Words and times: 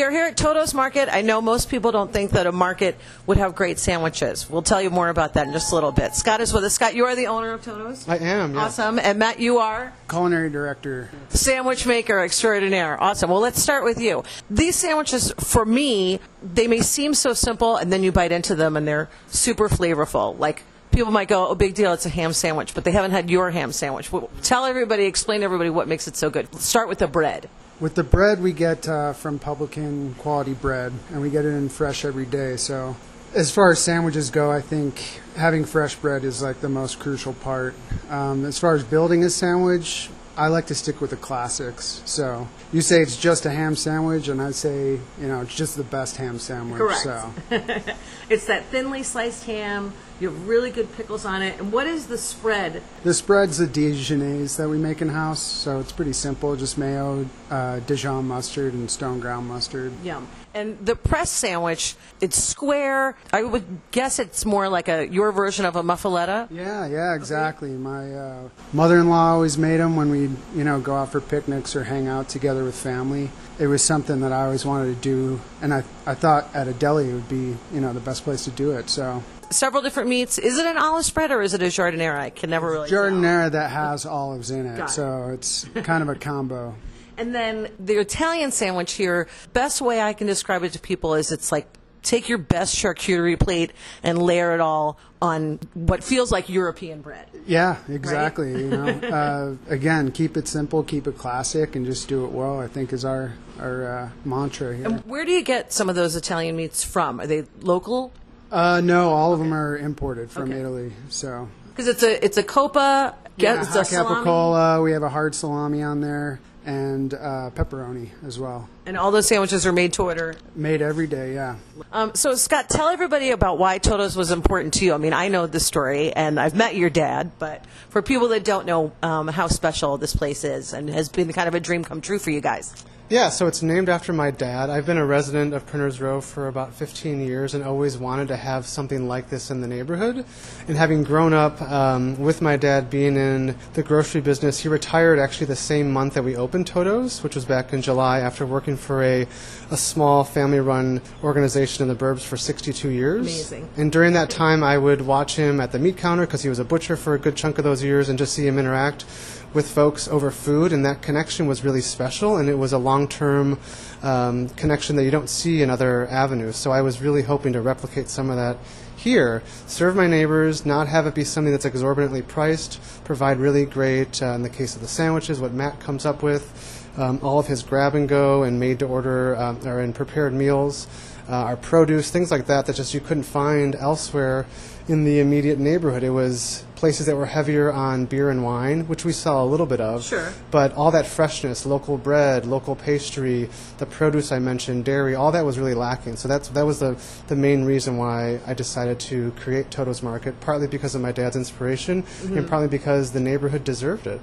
We 0.00 0.04
are 0.04 0.10
here 0.10 0.24
at 0.24 0.38
Totto's 0.38 0.72
Market. 0.72 1.10
I 1.14 1.20
know 1.20 1.42
most 1.42 1.68
people 1.68 1.92
don't 1.92 2.10
think 2.10 2.30
that 2.30 2.46
a 2.46 2.52
market 2.52 2.96
would 3.26 3.36
have 3.36 3.54
great 3.54 3.78
sandwiches. 3.78 4.48
We'll 4.48 4.62
tell 4.62 4.80
you 4.80 4.88
more 4.88 5.10
about 5.10 5.34
that 5.34 5.46
in 5.46 5.52
just 5.52 5.72
a 5.72 5.74
little 5.74 5.92
bit. 5.92 6.14
Scott 6.14 6.40
is 6.40 6.54
with 6.54 6.64
us. 6.64 6.72
Scott, 6.72 6.94
you 6.94 7.04
are 7.04 7.14
the 7.14 7.26
owner 7.26 7.52
of 7.52 7.62
Totto's? 7.62 8.08
I 8.08 8.16
am. 8.16 8.54
Yes. 8.54 8.62
Awesome. 8.62 8.98
And 8.98 9.18
Matt, 9.18 9.40
you 9.40 9.58
are? 9.58 9.92
Culinary 10.08 10.48
director. 10.48 11.10
Sandwich 11.28 11.86
maker 11.86 12.18
extraordinaire. 12.18 12.98
Awesome. 12.98 13.28
Well, 13.28 13.40
let's 13.40 13.60
start 13.60 13.84
with 13.84 14.00
you. 14.00 14.24
These 14.48 14.76
sandwiches, 14.76 15.34
for 15.36 15.66
me, 15.66 16.18
they 16.42 16.66
may 16.66 16.80
seem 16.80 17.12
so 17.12 17.34
simple, 17.34 17.76
and 17.76 17.92
then 17.92 18.02
you 18.02 18.10
bite 18.10 18.32
into 18.32 18.54
them 18.54 18.78
and 18.78 18.88
they're 18.88 19.10
super 19.26 19.68
flavorful. 19.68 20.38
Like, 20.38 20.62
people 20.92 21.12
might 21.12 21.28
go, 21.28 21.46
oh, 21.48 21.54
big 21.54 21.74
deal, 21.74 21.92
it's 21.92 22.06
a 22.06 22.08
ham 22.08 22.32
sandwich, 22.32 22.72
but 22.74 22.84
they 22.84 22.92
haven't 22.92 23.10
had 23.10 23.28
your 23.28 23.50
ham 23.50 23.70
sandwich. 23.70 24.10
Well, 24.10 24.30
tell 24.40 24.64
everybody, 24.64 25.04
explain 25.04 25.40
to 25.40 25.44
everybody 25.44 25.68
what 25.68 25.88
makes 25.88 26.08
it 26.08 26.16
so 26.16 26.30
good. 26.30 26.48
Let's 26.54 26.64
start 26.64 26.88
with 26.88 27.00
the 27.00 27.06
bread. 27.06 27.50
With 27.80 27.94
the 27.94 28.04
bread, 28.04 28.42
we 28.42 28.52
get 28.52 28.86
uh, 28.86 29.14
from 29.14 29.38
Publican 29.38 30.14
quality 30.18 30.52
bread, 30.52 30.92
and 31.10 31.22
we 31.22 31.30
get 31.30 31.46
it 31.46 31.54
in 31.54 31.70
fresh 31.70 32.04
every 32.04 32.26
day. 32.26 32.58
So, 32.58 32.94
as 33.34 33.50
far 33.50 33.70
as 33.70 33.78
sandwiches 33.78 34.28
go, 34.28 34.52
I 34.52 34.60
think 34.60 35.00
having 35.34 35.64
fresh 35.64 35.94
bread 35.94 36.22
is 36.22 36.42
like 36.42 36.60
the 36.60 36.68
most 36.68 36.98
crucial 36.98 37.32
part. 37.32 37.74
Um, 38.10 38.44
as 38.44 38.58
far 38.58 38.74
as 38.74 38.84
building 38.84 39.24
a 39.24 39.30
sandwich, 39.30 40.10
I 40.36 40.48
like 40.48 40.66
to 40.66 40.74
stick 40.74 41.00
with 41.00 41.10
the 41.10 41.16
classics. 41.16 42.02
So, 42.04 42.48
you 42.72 42.80
say 42.80 43.02
it's 43.02 43.16
just 43.16 43.46
a 43.46 43.50
ham 43.50 43.76
sandwich, 43.76 44.28
and 44.28 44.40
I 44.40 44.52
say, 44.52 44.98
you 45.20 45.28
know, 45.28 45.42
it's 45.42 45.54
just 45.54 45.76
the 45.76 45.84
best 45.84 46.16
ham 46.16 46.38
sandwich. 46.38 46.78
Correct. 46.78 47.00
So, 47.00 47.32
It's 48.30 48.46
that 48.46 48.64
thinly 48.66 49.02
sliced 49.02 49.44
ham. 49.44 49.92
You 50.20 50.28
have 50.28 50.46
really 50.46 50.70
good 50.70 50.92
pickles 50.96 51.24
on 51.24 51.42
it. 51.42 51.58
And 51.58 51.72
what 51.72 51.86
is 51.86 52.06
the 52.06 52.18
spread? 52.18 52.82
the 53.02 53.14
spread's 53.14 53.58
the 53.58 53.66
Dijonnaise 53.66 54.56
that 54.56 54.68
we 54.68 54.78
make 54.78 55.02
in 55.02 55.08
house. 55.08 55.42
So, 55.42 55.80
it's 55.80 55.92
pretty 55.92 56.12
simple 56.12 56.54
just 56.56 56.78
mayo, 56.78 57.26
uh, 57.50 57.80
Dijon 57.80 58.26
mustard, 58.26 58.72
and 58.72 58.90
stone 58.90 59.20
ground 59.20 59.48
mustard. 59.48 59.92
Yum. 60.04 60.28
And 60.52 60.84
the 60.84 60.96
press 60.96 61.30
sandwich, 61.30 61.94
it's 62.20 62.42
square. 62.42 63.16
I 63.32 63.44
would 63.44 63.64
guess 63.92 64.18
it's 64.18 64.44
more 64.44 64.68
like 64.68 64.88
a 64.88 65.06
your 65.06 65.30
version 65.30 65.64
of 65.64 65.76
a 65.76 65.82
muffuletta. 65.82 66.48
Yeah, 66.50 66.86
yeah, 66.86 67.14
exactly. 67.14 67.70
My 67.70 68.12
uh, 68.12 68.48
mother-in-law 68.72 69.34
always 69.34 69.56
made 69.56 69.76
them 69.76 69.94
when 69.94 70.10
we, 70.10 70.19
you 70.22 70.64
know, 70.64 70.80
go 70.80 70.96
out 70.96 71.12
for 71.12 71.20
picnics 71.20 71.76
or 71.76 71.84
hang 71.84 72.08
out 72.08 72.28
together 72.28 72.64
with 72.64 72.74
family. 72.74 73.30
It 73.58 73.66
was 73.66 73.82
something 73.82 74.20
that 74.20 74.32
I 74.32 74.44
always 74.44 74.64
wanted 74.64 74.94
to 74.94 75.00
do, 75.00 75.40
and 75.62 75.72
I, 75.72 75.84
I 76.06 76.14
thought 76.14 76.48
at 76.54 76.68
a 76.68 76.72
deli 76.72 77.10
it 77.10 77.14
would 77.14 77.28
be, 77.28 77.56
you 77.72 77.80
know, 77.80 77.92
the 77.92 78.00
best 78.00 78.24
place 78.24 78.44
to 78.44 78.50
do 78.50 78.72
it. 78.72 78.88
So, 78.88 79.22
Several 79.50 79.82
different 79.82 80.08
meats. 80.08 80.38
Is 80.38 80.58
it 80.58 80.66
an 80.66 80.78
olive 80.78 81.04
spread 81.04 81.32
or 81.32 81.42
is 81.42 81.54
it 81.54 81.62
a 81.62 81.66
giardiniera? 81.66 82.18
I 82.18 82.30
can 82.30 82.50
never 82.50 82.70
really 82.70 82.88
tell. 82.88 83.02
giardiniera 83.02 83.50
that 83.50 83.70
has 83.70 84.06
olives 84.06 84.52
in 84.52 84.64
it, 84.64 84.78
it. 84.78 84.90
so 84.90 85.30
it's 85.32 85.68
kind 85.82 86.02
of 86.02 86.08
a 86.08 86.14
combo. 86.14 86.76
And 87.16 87.34
then 87.34 87.68
the 87.78 87.94
Italian 87.94 88.52
sandwich 88.52 88.92
here, 88.92 89.28
best 89.52 89.80
way 89.82 90.00
I 90.00 90.12
can 90.12 90.26
describe 90.26 90.62
it 90.62 90.72
to 90.72 90.78
people 90.78 91.14
is 91.14 91.32
it's 91.32 91.50
like 91.52 91.66
take 92.02 92.28
your 92.28 92.38
best 92.38 92.74
charcuterie 92.76 93.38
plate 93.38 93.72
and 94.02 94.20
layer 94.20 94.54
it 94.54 94.60
all 94.60 94.98
on 95.22 95.58
what 95.74 96.02
feels 96.02 96.32
like 96.32 96.48
European 96.48 97.00
bread. 97.02 97.26
Yeah, 97.46 97.76
exactly. 97.88 98.50
You 98.52 98.68
know, 98.68 98.86
uh, 99.68 99.72
again, 99.72 100.12
keep 100.12 100.36
it 100.36 100.48
simple, 100.48 100.82
keep 100.82 101.06
it 101.06 101.18
classic, 101.18 101.76
and 101.76 101.84
just 101.84 102.08
do 102.08 102.24
it 102.24 102.30
well. 102.30 102.58
I 102.60 102.68
think 102.68 102.92
is 102.92 103.04
our 103.04 103.34
our 103.58 103.86
uh, 103.86 104.08
mantra 104.24 104.76
here. 104.76 104.86
And 104.86 105.00
where 105.06 105.24
do 105.24 105.32
you 105.32 105.42
get 105.42 105.72
some 105.72 105.88
of 105.88 105.94
those 105.94 106.16
Italian 106.16 106.56
meats 106.56 106.82
from? 106.82 107.20
Are 107.20 107.26
they 107.26 107.44
local? 107.60 108.12
Uh, 108.50 108.80
no, 108.80 109.10
all 109.10 109.32
of 109.32 109.38
them 109.38 109.54
are 109.54 109.76
imported 109.76 110.30
from 110.30 110.50
Okay. 110.50 110.60
Italy. 110.60 110.92
So 111.08 111.48
Because 111.68 111.86
it's 111.86 112.02
a 112.02 112.24
it's 112.24 112.36
a 112.36 112.42
copa. 112.42 113.14
Yeah, 113.36 113.60
it's 113.60 113.74
a 113.74 113.84
salami, 113.84 114.24
capicola. 114.24 114.82
We 114.82 114.92
have 114.92 115.02
a 115.02 115.08
hard 115.08 115.34
salami 115.34 115.82
on 115.82 116.00
there 116.00 116.40
and 116.64 117.14
uh, 117.14 117.50
pepperoni 117.54 118.10
as 118.24 118.38
well. 118.38 118.68
and 118.86 118.96
all 118.96 119.10
those 119.10 119.26
sandwiches 119.26 119.66
are 119.66 119.72
made 119.72 119.92
to 119.94 120.02
order. 120.02 120.36
Made 120.54 120.82
every 120.82 121.06
day, 121.06 121.34
yeah. 121.34 121.56
Um, 121.92 122.14
so 122.14 122.34
Scott, 122.34 122.68
tell 122.68 122.88
everybody 122.88 123.30
about 123.30 123.58
why 123.58 123.78
Totto's 123.78 124.16
was 124.16 124.30
important 124.30 124.74
to 124.74 124.84
you. 124.84 124.92
I 124.92 124.98
mean, 124.98 125.12
I 125.12 125.28
know 125.28 125.46
the 125.46 125.60
story, 125.60 126.12
and 126.12 126.38
I've 126.38 126.54
met 126.54 126.76
your 126.76 126.90
dad, 126.90 127.32
but 127.38 127.64
for 127.88 128.02
people 128.02 128.28
that 128.28 128.44
don't 128.44 128.66
know 128.66 128.92
um, 129.02 129.28
how 129.28 129.46
special 129.46 129.96
this 129.98 130.14
place 130.14 130.44
is, 130.44 130.72
and 130.72 130.90
has 130.90 131.08
been 131.08 131.32
kind 131.32 131.48
of 131.48 131.54
a 131.54 131.60
dream 131.60 131.84
come 131.84 132.00
true 132.00 132.18
for 132.18 132.30
you 132.30 132.40
guys. 132.40 132.84
Yeah, 133.10 133.30
so 133.30 133.48
it's 133.48 133.60
named 133.60 133.88
after 133.88 134.12
my 134.12 134.30
dad. 134.30 134.70
I've 134.70 134.86
been 134.86 134.96
a 134.96 135.04
resident 135.04 135.52
of 135.52 135.66
Printers 135.66 136.00
Row 136.00 136.20
for 136.20 136.46
about 136.46 136.72
15 136.72 137.20
years 137.20 137.54
and 137.54 137.64
always 137.64 137.98
wanted 137.98 138.28
to 138.28 138.36
have 138.36 138.66
something 138.66 139.08
like 139.08 139.28
this 139.28 139.50
in 139.50 139.60
the 139.60 139.66
neighborhood. 139.66 140.24
And 140.68 140.76
having 140.76 141.02
grown 141.02 141.32
up 141.32 141.60
um, 141.60 142.16
with 142.20 142.40
my 142.40 142.56
dad 142.56 142.88
being 142.88 143.16
in 143.16 143.56
the 143.72 143.82
grocery 143.82 144.20
business, 144.20 144.60
he 144.60 144.68
retired 144.68 145.18
actually 145.18 145.46
the 145.46 145.56
same 145.56 145.92
month 145.92 146.14
that 146.14 146.22
we 146.22 146.36
opened 146.36 146.68
Totto's, 146.68 147.20
which 147.24 147.34
was 147.34 147.44
back 147.44 147.72
in 147.72 147.82
July 147.82 148.20
after 148.20 148.46
working 148.46 148.76
for 148.76 149.02
a, 149.02 149.26
a 149.72 149.76
small 149.76 150.22
family 150.22 150.60
run 150.60 151.02
organization 151.24 151.82
in 151.82 151.88
the 151.88 151.96
burbs 151.96 152.20
for 152.20 152.36
62 152.36 152.90
years. 152.90 153.22
Amazing. 153.22 153.68
And 153.76 153.90
during 153.90 154.12
that 154.12 154.30
time, 154.30 154.62
I 154.62 154.78
would 154.78 155.00
watch 155.00 155.34
him 155.34 155.60
at 155.60 155.72
the 155.72 155.80
meat 155.80 155.96
counter 155.96 156.26
because 156.26 156.44
he 156.44 156.48
was 156.48 156.60
a 156.60 156.64
butcher 156.64 156.94
for 156.94 157.14
a 157.14 157.18
good 157.18 157.34
chunk 157.34 157.58
of 157.58 157.64
those 157.64 157.82
years 157.82 158.08
and 158.08 158.16
just 158.16 158.34
see 158.34 158.46
him 158.46 158.56
interact 158.56 159.04
with 159.52 159.70
folks 159.70 160.06
over 160.08 160.30
food, 160.30 160.72
and 160.72 160.84
that 160.84 161.02
connection 161.02 161.46
was 161.46 161.64
really 161.64 161.80
special, 161.80 162.36
and 162.36 162.48
it 162.48 162.54
was 162.54 162.72
a 162.72 162.78
long-term 162.78 163.58
um, 164.02 164.48
connection 164.50 164.96
that 164.96 165.04
you 165.04 165.10
don't 165.10 165.28
see 165.28 165.62
in 165.62 165.70
other 165.70 166.06
avenues. 166.08 166.56
So 166.56 166.70
I 166.70 166.82
was 166.82 167.00
really 167.00 167.22
hoping 167.22 167.52
to 167.54 167.60
replicate 167.60 168.08
some 168.08 168.30
of 168.30 168.36
that 168.36 168.56
here, 168.96 169.42
serve 169.66 169.96
my 169.96 170.06
neighbors, 170.06 170.66
not 170.66 170.86
have 170.86 171.06
it 171.06 171.14
be 171.14 171.24
something 171.24 171.52
that's 171.52 171.64
exorbitantly 171.64 172.22
priced, 172.22 172.78
provide 173.04 173.38
really 173.38 173.64
great, 173.64 174.22
uh, 174.22 174.26
in 174.32 174.42
the 174.42 174.50
case 174.50 174.74
of 174.74 174.82
the 174.82 174.88
sandwiches, 174.88 175.40
what 175.40 175.52
Matt 175.52 175.80
comes 175.80 176.04
up 176.04 176.22
with, 176.22 176.79
um, 177.00 177.18
all 177.22 177.38
of 177.38 177.46
his 177.46 177.62
grab 177.62 177.94
and 177.94 178.08
go 178.08 178.42
and 178.42 178.60
made 178.60 178.78
to 178.80 178.86
order 178.86 179.34
um, 179.36 179.66
or 179.66 179.80
in 179.80 179.92
prepared 179.92 180.32
meals, 180.32 180.86
uh, 181.28 181.32
our 181.32 181.56
produce, 181.56 182.10
things 182.10 182.30
like 182.30 182.46
that 182.46 182.66
that 182.66 182.76
just 182.76 182.92
you 182.92 183.00
couldn't 183.00 183.22
find 183.22 183.74
elsewhere 183.76 184.46
in 184.88 185.04
the 185.04 185.20
immediate 185.20 185.58
neighborhood. 185.58 186.02
It 186.02 186.10
was 186.10 186.64
places 186.74 187.06
that 187.06 187.14
were 187.14 187.26
heavier 187.26 187.70
on 187.72 188.06
beer 188.06 188.30
and 188.30 188.42
wine, 188.42 188.88
which 188.88 189.04
we 189.04 189.12
saw 189.12 189.44
a 189.44 189.46
little 189.46 189.66
bit 189.66 189.80
of. 189.80 190.02
Sure. 190.02 190.32
But 190.50 190.72
all 190.74 190.90
that 190.90 191.06
freshness, 191.06 191.64
local 191.64 191.96
bread, 191.96 192.46
local 192.46 192.74
pastry, 192.74 193.48
the 193.78 193.86
produce 193.86 194.32
I 194.32 194.40
mentioned, 194.40 194.84
dairy, 194.84 195.14
all 195.14 195.30
that 195.32 195.44
was 195.44 195.58
really 195.58 195.74
lacking. 195.74 196.16
So 196.16 196.26
that's 196.26 196.48
that 196.48 196.66
was 196.66 196.80
the 196.80 197.00
the 197.28 197.36
main 197.36 197.64
reason 197.64 197.96
why 197.96 198.40
I 198.46 198.54
decided 198.54 198.98
to 199.00 199.30
create 199.32 199.70
Totto's 199.70 200.02
Market, 200.02 200.40
partly 200.40 200.66
because 200.66 200.94
of 200.94 201.00
my 201.00 201.12
dad's 201.12 201.36
inspiration 201.36 202.04
and 202.24 202.48
partly 202.48 202.68
because 202.68 203.12
the 203.12 203.20
neighborhood 203.20 203.62
deserved 203.62 204.06
it. 204.06 204.20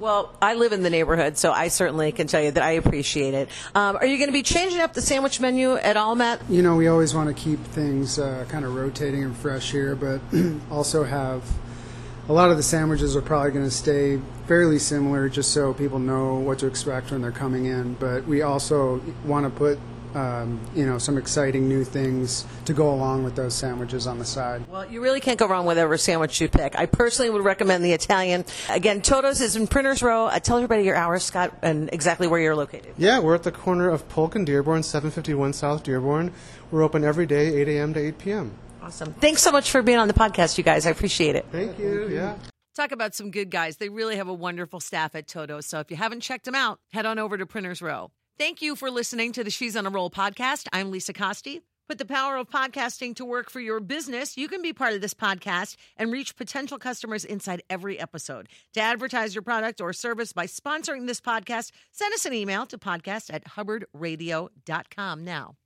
Well, 0.00 0.32
I 0.40 0.54
live 0.54 0.72
in 0.72 0.84
the 0.84 0.90
neighborhood, 0.90 1.38
so 1.38 1.50
I 1.50 1.68
certainly 1.68 2.12
can 2.12 2.28
tell 2.28 2.40
you 2.40 2.52
that 2.52 2.62
I 2.62 2.72
appreciate 2.72 3.34
it. 3.34 3.48
Um, 3.74 3.96
are 3.96 4.06
you 4.06 4.16
going 4.16 4.28
to 4.28 4.32
be 4.32 4.44
changing 4.44 4.80
up 4.80 4.94
the 4.94 5.02
sandwich 5.02 5.40
menu 5.40 5.74
at 5.74 5.96
all, 5.96 6.14
Matt? 6.14 6.40
You 6.48 6.62
know, 6.62 6.76
we 6.76 6.86
always 6.86 7.14
want 7.14 7.28
to 7.28 7.34
keep 7.34 7.58
things 7.64 8.16
uh, 8.16 8.44
kind 8.48 8.64
of 8.64 8.76
rotating 8.76 9.24
and 9.24 9.36
fresh 9.36 9.72
here, 9.72 9.96
but 9.96 10.20
also 10.70 11.02
have 11.02 11.42
a 12.28 12.32
lot 12.32 12.52
of 12.52 12.56
the 12.56 12.62
sandwiches 12.62 13.16
are 13.16 13.22
probably 13.22 13.50
going 13.50 13.64
to 13.64 13.72
stay 13.72 14.20
fairly 14.46 14.78
similar 14.78 15.28
just 15.28 15.52
so 15.52 15.74
people 15.74 15.98
know 15.98 16.34
what 16.34 16.60
to 16.60 16.68
expect 16.68 17.10
when 17.10 17.20
they're 17.20 17.32
coming 17.32 17.66
in. 17.66 17.94
But 17.94 18.24
we 18.24 18.42
also 18.42 19.00
want 19.24 19.46
to 19.46 19.50
put, 19.50 19.80
um, 20.14 20.60
you 20.74 20.84
know, 20.84 20.98
some 20.98 21.16
exciting 21.16 21.68
new 21.68 21.84
things 21.84 22.46
to 22.66 22.72
go 22.72 22.92
along 22.92 23.24
with 23.24 23.36
those 23.36 23.54
sandwiches 23.54 24.06
on 24.06 24.18
the 24.18 24.24
side. 24.24 24.66
Well, 24.68 24.90
you 24.90 25.00
really 25.00 25.20
can't 25.20 25.38
go 25.38 25.46
wrong 25.46 25.64
with 25.64 25.78
whatever 25.78 25.96
sandwich 25.96 26.40
you 26.40 26.48
pick. 26.48 26.76
I 26.76 26.86
personally 26.86 27.30
would 27.30 27.44
recommend 27.44 27.84
the 27.84 27.92
Italian. 27.92 28.44
Again, 28.68 29.00
Totto's 29.00 29.40
is 29.40 29.54
in 29.54 29.66
Printers 29.68 30.02
Row. 30.02 30.26
Uh, 30.26 30.40
tell 30.40 30.56
everybody 30.56 30.82
your 30.82 30.96
hours, 30.96 31.22
Scott, 31.22 31.56
and 31.62 31.88
exactly 31.92 32.26
where 32.26 32.40
you're 32.40 32.56
located. 32.56 32.94
Yeah, 32.98 33.20
we're 33.20 33.36
at 33.36 33.44
the 33.44 33.52
corner 33.52 33.88
of 33.88 34.08
Polk 34.08 34.34
and 34.34 34.44
Dearborn, 34.44 34.82
751 34.82 35.52
South 35.52 35.84
Dearborn. 35.84 36.32
We're 36.70 36.82
open 36.82 37.04
every 37.04 37.26
day, 37.26 37.54
8 37.60 37.68
a.m. 37.68 37.94
to 37.94 38.00
8 38.00 38.18
p.m. 38.18 38.52
Awesome. 38.82 39.12
Thanks 39.14 39.42
so 39.42 39.52
much 39.52 39.70
for 39.70 39.82
being 39.82 39.98
on 39.98 40.08
the 40.08 40.14
podcast, 40.14 40.58
you 40.58 40.64
guys. 40.64 40.86
I 40.86 40.90
appreciate 40.90 41.36
it. 41.36 41.46
Thank 41.52 41.78
you. 41.78 42.08
Yeah. 42.08 42.36
Talk 42.74 42.92
about 42.92 43.14
some 43.14 43.30
good 43.30 43.50
guys. 43.50 43.76
They 43.76 43.88
really 43.88 44.16
have 44.16 44.28
a 44.28 44.34
wonderful 44.34 44.80
staff 44.80 45.14
at 45.14 45.26
Totto's. 45.26 45.66
So 45.66 45.80
if 45.80 45.90
you 45.90 45.96
haven't 45.96 46.20
checked 46.20 46.44
them 46.44 46.54
out, 46.54 46.80
head 46.92 47.06
on 47.06 47.18
over 47.18 47.36
to 47.36 47.44
Printers 47.44 47.82
Row. 47.82 48.10
Thank 48.38 48.62
you 48.62 48.76
for 48.76 48.88
listening 48.88 49.32
to 49.32 49.42
the 49.42 49.50
She's 49.50 49.74
on 49.74 49.84
a 49.84 49.90
Roll 49.90 50.10
podcast. 50.10 50.68
I'm 50.72 50.92
Lisa 50.92 51.12
Costi. 51.12 51.60
Put 51.88 51.98
the 51.98 52.04
power 52.04 52.36
of 52.36 52.48
podcasting 52.48 53.16
to 53.16 53.24
work 53.24 53.50
for 53.50 53.58
your 53.58 53.80
business. 53.80 54.36
You 54.36 54.46
can 54.46 54.62
be 54.62 54.72
part 54.72 54.92
of 54.92 55.00
this 55.00 55.12
podcast 55.12 55.74
and 55.96 56.12
reach 56.12 56.36
potential 56.36 56.78
customers 56.78 57.24
inside 57.24 57.64
every 57.68 57.98
episode. 57.98 58.48
To 58.74 58.80
advertise 58.80 59.34
your 59.34 59.42
product 59.42 59.80
or 59.80 59.92
service 59.92 60.32
by 60.32 60.46
sponsoring 60.46 61.08
this 61.08 61.20
podcast, 61.20 61.72
send 61.90 62.14
us 62.14 62.26
an 62.26 62.32
email 62.32 62.64
to 62.66 62.78
podcast 62.78 63.34
at 63.34 63.44
hubbardradio.com 63.44 65.24
now. 65.24 65.56